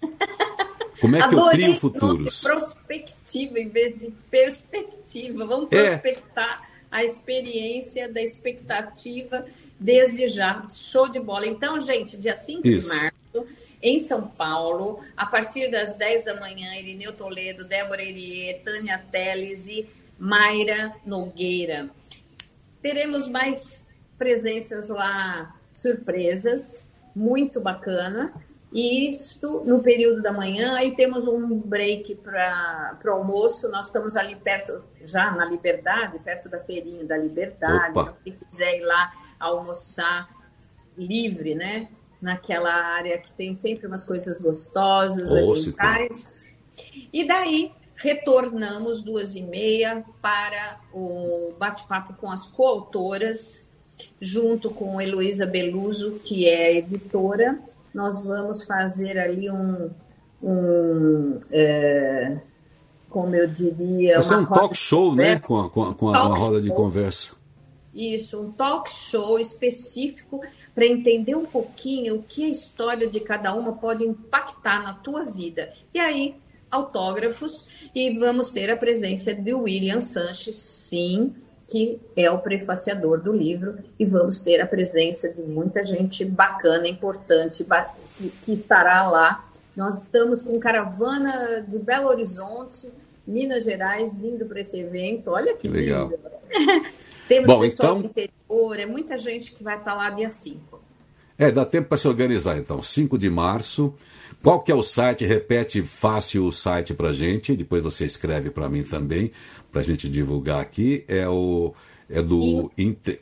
Como 1.02 1.16
é 1.16 1.28
que 1.28 1.34
eu 1.34 1.50
crio 1.50 1.74
futuros? 1.80 2.44
Prospectiva 2.44 3.60
em 3.60 3.68
vez 3.68 3.98
de 3.98 4.12
perspectiva. 4.30 5.48
Vamos 5.48 5.68
prospectar 5.68 6.62
é. 6.62 6.68
a 6.92 7.04
experiência 7.04 8.08
da 8.08 8.22
expectativa 8.22 9.44
desde 9.80 10.28
já. 10.28 10.64
Show 10.70 11.10
de 11.10 11.20
bola. 11.20 11.48
Então, 11.48 11.82
gente, 11.82 12.18
dia 12.18 12.36
5 12.36 12.68
Isso. 12.68 12.92
de 12.92 12.96
março, 12.96 13.48
em 13.82 13.98
São 13.98 14.28
Paulo, 14.28 15.00
a 15.18 15.26
partir 15.26 15.72
das 15.72 15.96
10 15.96 16.24
da 16.24 16.40
manhã, 16.40 16.76
Irineu 16.76 17.14
Toledo, 17.14 17.66
Débora 17.66 18.04
Erier, 18.04 18.62
Tânia 18.64 19.04
Teles 19.12 19.68
e 19.68 19.90
Mayra 20.20 20.96
Nogueira. 21.04 21.90
Teremos 22.80 23.28
mais 23.28 23.82
presenças 24.22 24.88
lá 24.88 25.56
surpresas, 25.74 26.84
muito 27.16 27.60
bacana. 27.60 28.32
E 28.72 29.10
isto 29.10 29.64
no 29.66 29.82
período 29.82 30.22
da 30.22 30.32
manhã, 30.32 30.76
aí 30.76 30.96
temos 30.96 31.28
um 31.28 31.58
break 31.58 32.14
para 32.18 33.00
o 33.04 33.10
almoço. 33.10 33.68
Nós 33.70 33.88
estamos 33.88 34.16
ali 34.16 34.36
perto, 34.36 34.84
já 35.04 35.32
na 35.32 35.44
Liberdade, 35.44 36.20
perto 36.20 36.48
da 36.50 36.60
feirinha 36.60 37.04
da 37.04 37.18
Liberdade. 37.18 37.90
Então, 37.90 38.16
quem 38.24 38.34
quiser 38.34 38.78
ir 38.78 38.86
lá 38.86 39.10
almoçar 39.40 40.28
livre, 40.96 41.56
né? 41.56 41.90
Naquela 42.22 42.72
área 42.72 43.18
que 43.18 43.34
tem 43.34 43.56
sempre 43.56 43.88
umas 43.88 44.04
coisas 44.04 44.40
gostosas, 44.40 45.32
Oh, 45.32 45.54
alimentais. 45.54 46.48
E 47.12 47.28
daí 47.28 47.72
retornamos 47.96 49.02
duas 49.02 49.34
e 49.34 49.42
meia 49.42 50.06
para 50.22 50.80
o 50.94 51.56
bate-papo 51.58 52.14
com 52.14 52.30
as 52.30 52.46
coautoras 52.46 53.68
junto 54.20 54.70
com 54.70 55.02
Heloísa 55.02 55.46
Beluso, 55.46 56.20
que 56.24 56.48
é 56.48 56.78
editora, 56.78 57.60
nós 57.94 58.24
vamos 58.24 58.64
fazer 58.64 59.20
ali 59.20 59.50
um, 59.50 59.90
um 60.42 61.38
é, 61.52 62.38
como 63.10 63.36
eu 63.36 63.48
diria... 63.48 64.16
Vai 64.16 64.24
ser 64.24 64.38
um 64.38 64.46
talk 64.46 64.76
show, 64.76 65.14
né? 65.14 65.40
Com, 65.40 65.60
a, 65.60 65.70
com, 65.70 65.84
a, 65.84 65.96
com 65.96 66.16
a, 66.16 66.28
uma 66.28 66.38
roda 66.38 66.62
de 66.62 66.70
conversa. 66.70 67.34
Isso, 67.94 68.40
um 68.40 68.52
talk 68.52 68.90
show 68.90 69.38
específico 69.38 70.42
para 70.74 70.86
entender 70.86 71.36
um 71.36 71.46
pouquinho 71.46 72.16
o 72.16 72.24
que 72.24 72.46
a 72.46 72.50
história 72.50 73.08
de 73.08 73.20
cada 73.20 73.54
uma 73.54 73.74
pode 73.74 74.06
impactar 74.06 74.82
na 74.82 74.94
tua 74.94 75.26
vida. 75.26 75.74
E 75.94 76.00
aí, 76.00 76.36
autógrafos, 76.70 77.68
e 77.94 78.18
vamos 78.18 78.50
ter 78.50 78.72
a 78.72 78.78
presença 78.78 79.34
de 79.34 79.54
William 79.54 80.00
Sanches, 80.00 80.56
sim, 80.56 81.36
que 81.72 82.02
é 82.18 82.30
o 82.30 82.38
prefaciador 82.38 83.22
do 83.22 83.32
livro, 83.32 83.78
e 83.98 84.04
vamos 84.06 84.40
ter 84.40 84.60
a 84.60 84.68
presença 84.68 85.32
de 85.32 85.42
muita 85.42 85.82
gente 85.86 86.26
bacana, 86.26 86.86
importante, 86.86 87.66
que, 88.18 88.30
que 88.30 88.52
estará 88.52 89.10
lá. 89.10 89.46
Nós 89.74 90.00
estamos 90.00 90.42
com 90.42 90.60
caravana 90.60 91.66
de 91.66 91.80
Belo 91.80 92.10
Horizonte, 92.10 92.90
Minas 93.26 93.64
Gerais, 93.64 94.18
vindo 94.18 94.46
para 94.46 94.60
esse 94.60 94.82
evento. 94.82 95.32
Olha 95.32 95.54
que, 95.54 95.62
que 95.62 95.70
legal. 95.70 96.10
lindo. 96.10 96.20
Temos 97.30 97.48
Bom, 97.48 97.62
pessoal 97.62 97.98
então... 97.98 98.02
do 98.02 98.06
interior, 98.08 98.80
é 98.80 98.86
muita 98.86 99.18
gente 99.18 99.54
que 99.54 99.64
vai 99.64 99.78
estar 99.78 99.94
lá 99.94 100.10
dia 100.10 100.30
5. 100.30 100.82
É, 101.38 101.50
dá 101.54 101.64
tempo 101.66 101.88
para 101.88 101.98
se 101.98 102.06
organizar 102.06 102.58
então. 102.58 102.82
5 102.82 103.18
de 103.18 103.30
março. 103.30 103.96
Qual 104.44 104.62
que 104.62 104.72
é 104.72 104.76
o 104.76 104.82
site? 104.82 105.26
Repete 105.26 105.84
fácil 105.84 106.46
o 106.46 106.52
site 106.52 106.94
para 106.94 107.14
gente. 107.14 107.56
Depois 107.56 107.84
você 107.84 108.06
escreve 108.06 108.50
para 108.50 108.68
mim 108.68 108.84
também, 108.84 109.32
para 109.72 109.82
a 109.82 109.84
gente 109.84 110.10
divulgar 110.10 110.60
aqui. 110.60 111.06
É 111.08 111.28
o 111.28 111.74
é 112.10 112.22
do 112.22 112.72
inte... 112.78 113.22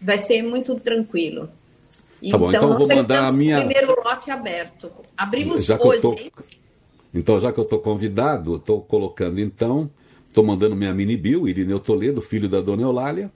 Vai 0.00 0.18
ser 0.18 0.42
muito 0.42 0.74
tranquilo. 0.76 1.48
Tá 2.30 2.37
bom, 2.37 2.50
então, 2.50 2.68
nós 2.70 2.78
vou 2.78 2.87
já 2.88 2.94
mandar 2.96 3.28
a 3.28 3.32
minha- 3.32 3.58
primeiro 3.58 3.94
lote 4.02 4.30
aberto. 4.30 4.90
Abrimos 5.16 5.64
Já 5.64 5.76
eu 5.76 5.87
hoje, 5.87 6.00
tô-? 6.00 6.16
Então, 7.14 7.38
já 7.40 7.52
que 7.52 7.58
eu 7.58 7.64
estou 7.64 7.78
convidado, 7.78 8.56
estou 8.56 8.80
colocando 8.82 9.40
então, 9.40 9.90
estou 10.28 10.44
mandando 10.44 10.74
minha 10.76 10.92
mini 10.92 11.16
bio, 11.16 11.48
Irineu 11.48 11.80
Toledo, 11.80 12.20
filho 12.20 12.48
da 12.48 12.61
dona 12.61 12.82
Eulália. 12.82 13.30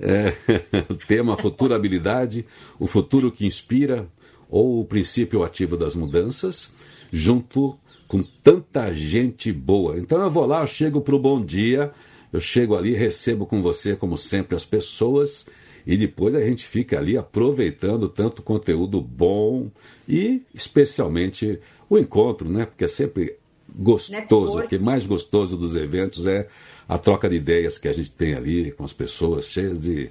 É, 0.00 0.32
tema 1.06 1.36
Futurabilidade, 1.36 2.44
o 2.78 2.86
futuro 2.86 3.30
que 3.30 3.46
inspira, 3.46 4.08
ou 4.48 4.80
o 4.80 4.84
princípio 4.84 5.44
ativo 5.44 5.76
das 5.76 5.94
mudanças, 5.94 6.74
junto 7.12 7.78
com 8.08 8.22
tanta 8.42 8.92
gente 8.92 9.52
boa. 9.52 9.98
Então 9.98 10.20
eu 10.22 10.30
vou 10.30 10.46
lá, 10.46 10.62
eu 10.62 10.66
chego 10.66 11.00
para 11.00 11.14
o 11.14 11.18
bom 11.18 11.42
dia, 11.44 11.92
eu 12.32 12.40
chego 12.40 12.76
ali, 12.76 12.94
recebo 12.94 13.46
com 13.46 13.62
você, 13.62 13.94
como 13.94 14.16
sempre, 14.18 14.56
as 14.56 14.64
pessoas, 14.64 15.46
e 15.86 15.96
depois 15.96 16.34
a 16.34 16.40
gente 16.40 16.66
fica 16.66 16.98
ali 16.98 17.16
aproveitando 17.16 18.08
tanto 18.08 18.42
conteúdo 18.42 19.00
bom 19.00 19.70
e 20.08 20.42
especialmente 20.54 21.60
o 21.88 21.98
encontro, 21.98 22.48
né? 22.48 22.64
Porque 22.64 22.84
é 22.84 22.88
sempre 22.88 23.36
gostoso, 23.74 24.12
Network. 24.12 24.66
o 24.66 24.68
que 24.68 24.78
mais 24.78 25.06
gostoso 25.06 25.56
dos 25.56 25.76
eventos 25.76 26.26
é 26.26 26.46
a 26.88 26.98
troca 26.98 27.28
de 27.28 27.36
ideias 27.36 27.78
que 27.78 27.88
a 27.88 27.92
gente 27.92 28.10
tem 28.12 28.34
ali 28.34 28.70
com 28.72 28.84
as 28.84 28.92
pessoas, 28.92 29.46
cheias 29.46 29.80
de 29.80 30.10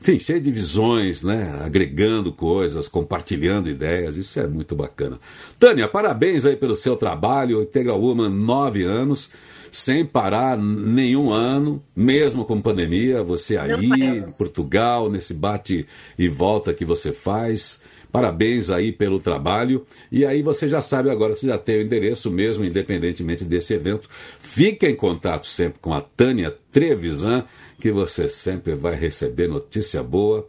enfim, 0.00 0.18
cheio 0.18 0.40
de 0.40 0.50
visões, 0.50 1.22
né? 1.22 1.60
Agregando 1.62 2.32
coisas, 2.32 2.88
compartilhando 2.88 3.68
ideias, 3.68 4.16
isso 4.16 4.40
é 4.40 4.46
muito 4.46 4.74
bacana. 4.74 5.20
Tânia, 5.58 5.86
parabéns 5.86 6.46
aí 6.46 6.56
pelo 6.56 6.74
seu 6.74 6.96
trabalho, 6.96 7.62
Integral 7.62 8.00
Woman, 8.00 8.30
nove 8.30 8.82
anos, 8.82 9.30
sem 9.70 10.04
parar 10.04 10.56
nenhum 10.56 11.30
ano, 11.30 11.82
mesmo 11.94 12.46
com 12.46 12.62
pandemia, 12.62 13.22
você 13.22 13.58
aí, 13.58 13.90
em 13.92 14.36
Portugal, 14.38 15.10
nesse 15.10 15.34
bate 15.34 15.86
e 16.18 16.28
volta 16.28 16.72
que 16.72 16.84
você 16.84 17.12
faz. 17.12 17.82
Parabéns 18.10 18.70
aí 18.70 18.92
pelo 18.92 19.20
trabalho. 19.20 19.86
E 20.10 20.24
aí 20.24 20.42
você 20.42 20.68
já 20.68 20.80
sabe 20.80 21.10
agora, 21.10 21.34
você 21.34 21.46
já 21.46 21.58
tem 21.58 21.78
o 21.78 21.82
endereço 21.82 22.30
mesmo, 22.30 22.64
independentemente 22.64 23.44
desse 23.44 23.74
evento. 23.74 24.08
Fique 24.38 24.86
em 24.86 24.96
contato 24.96 25.46
sempre 25.46 25.78
com 25.80 25.94
a 25.94 26.00
Tânia 26.00 26.54
Trevisan, 26.70 27.44
que 27.78 27.90
você 27.90 28.28
sempre 28.28 28.74
vai 28.74 28.94
receber 28.94 29.48
notícia 29.48 30.02
boa, 30.02 30.46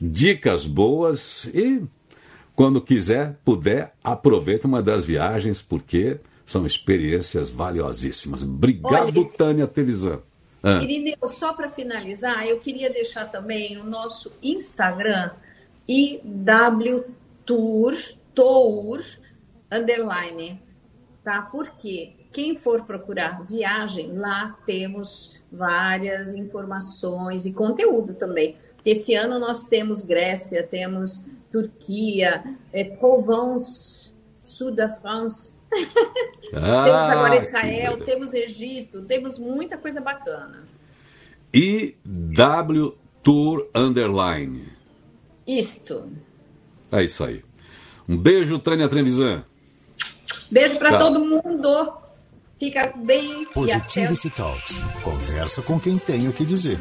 dicas 0.00 0.66
boas 0.66 1.44
e 1.54 1.82
quando 2.54 2.80
quiser, 2.80 3.36
puder, 3.44 3.92
aproveite 4.02 4.66
uma 4.66 4.80
das 4.80 5.04
viagens, 5.04 5.60
porque 5.60 6.18
são 6.46 6.64
experiências 6.64 7.50
valiosíssimas. 7.50 8.44
Obrigado, 8.44 9.18
Olha, 9.18 9.30
Tânia 9.36 9.66
Trevisan. 9.66 10.20
Ah. 10.62 10.80
Irineu, 10.82 11.28
só 11.28 11.52
para 11.52 11.68
finalizar, 11.68 12.46
eu 12.46 12.58
queria 12.58 12.90
deixar 12.90 13.26
também 13.26 13.76
o 13.76 13.84
nosso 13.84 14.32
Instagram, 14.42 15.30
IW 15.88 17.04
Tour, 17.44 17.94
Tour, 18.34 19.02
underline, 19.70 20.60
tá? 21.22 21.42
Porque 21.42 22.12
quem 22.32 22.56
for 22.56 22.82
procurar 22.82 23.44
viagem, 23.44 24.12
lá 24.12 24.58
temos 24.66 25.32
várias 25.50 26.34
informações 26.34 27.46
e 27.46 27.52
conteúdo 27.52 28.14
também. 28.14 28.56
Esse 28.84 29.14
ano 29.14 29.38
nós 29.38 29.62
temos 29.62 30.02
Grécia, 30.02 30.62
temos 30.62 31.24
Turquia, 31.50 32.42
é, 32.72 32.84
Provence, 32.84 34.12
Sul 34.44 34.74
da 34.74 34.88
France, 34.88 35.54
ah, 36.52 36.84
temos 36.84 37.10
agora 37.10 37.36
Israel, 37.36 37.98
temos 38.04 38.34
Egito, 38.34 39.02
temos 39.06 39.38
muita 39.38 39.78
coisa 39.78 40.00
bacana. 40.00 40.64
IW 41.54 42.98
Tour 43.22 43.70
Underline. 43.74 44.73
Isto. 45.46 46.10
É 46.90 47.02
isso 47.02 47.24
aí. 47.24 47.42
Um 48.08 48.16
beijo, 48.16 48.58
Tânia 48.58 48.88
Trevisan. 48.88 49.44
Beijo 50.50 50.78
para 50.78 50.98
todo 50.98 51.20
mundo. 51.20 51.92
Fica 52.58 52.92
bem. 53.04 53.44
Positivo 53.46 54.14
e 54.14 54.28
até... 54.28 54.30
Talks. 54.30 54.76
Conversa 55.02 55.62
com 55.62 55.78
quem 55.80 55.98
tem 55.98 56.28
o 56.28 56.32
que 56.32 56.44
dizer. 56.44 56.78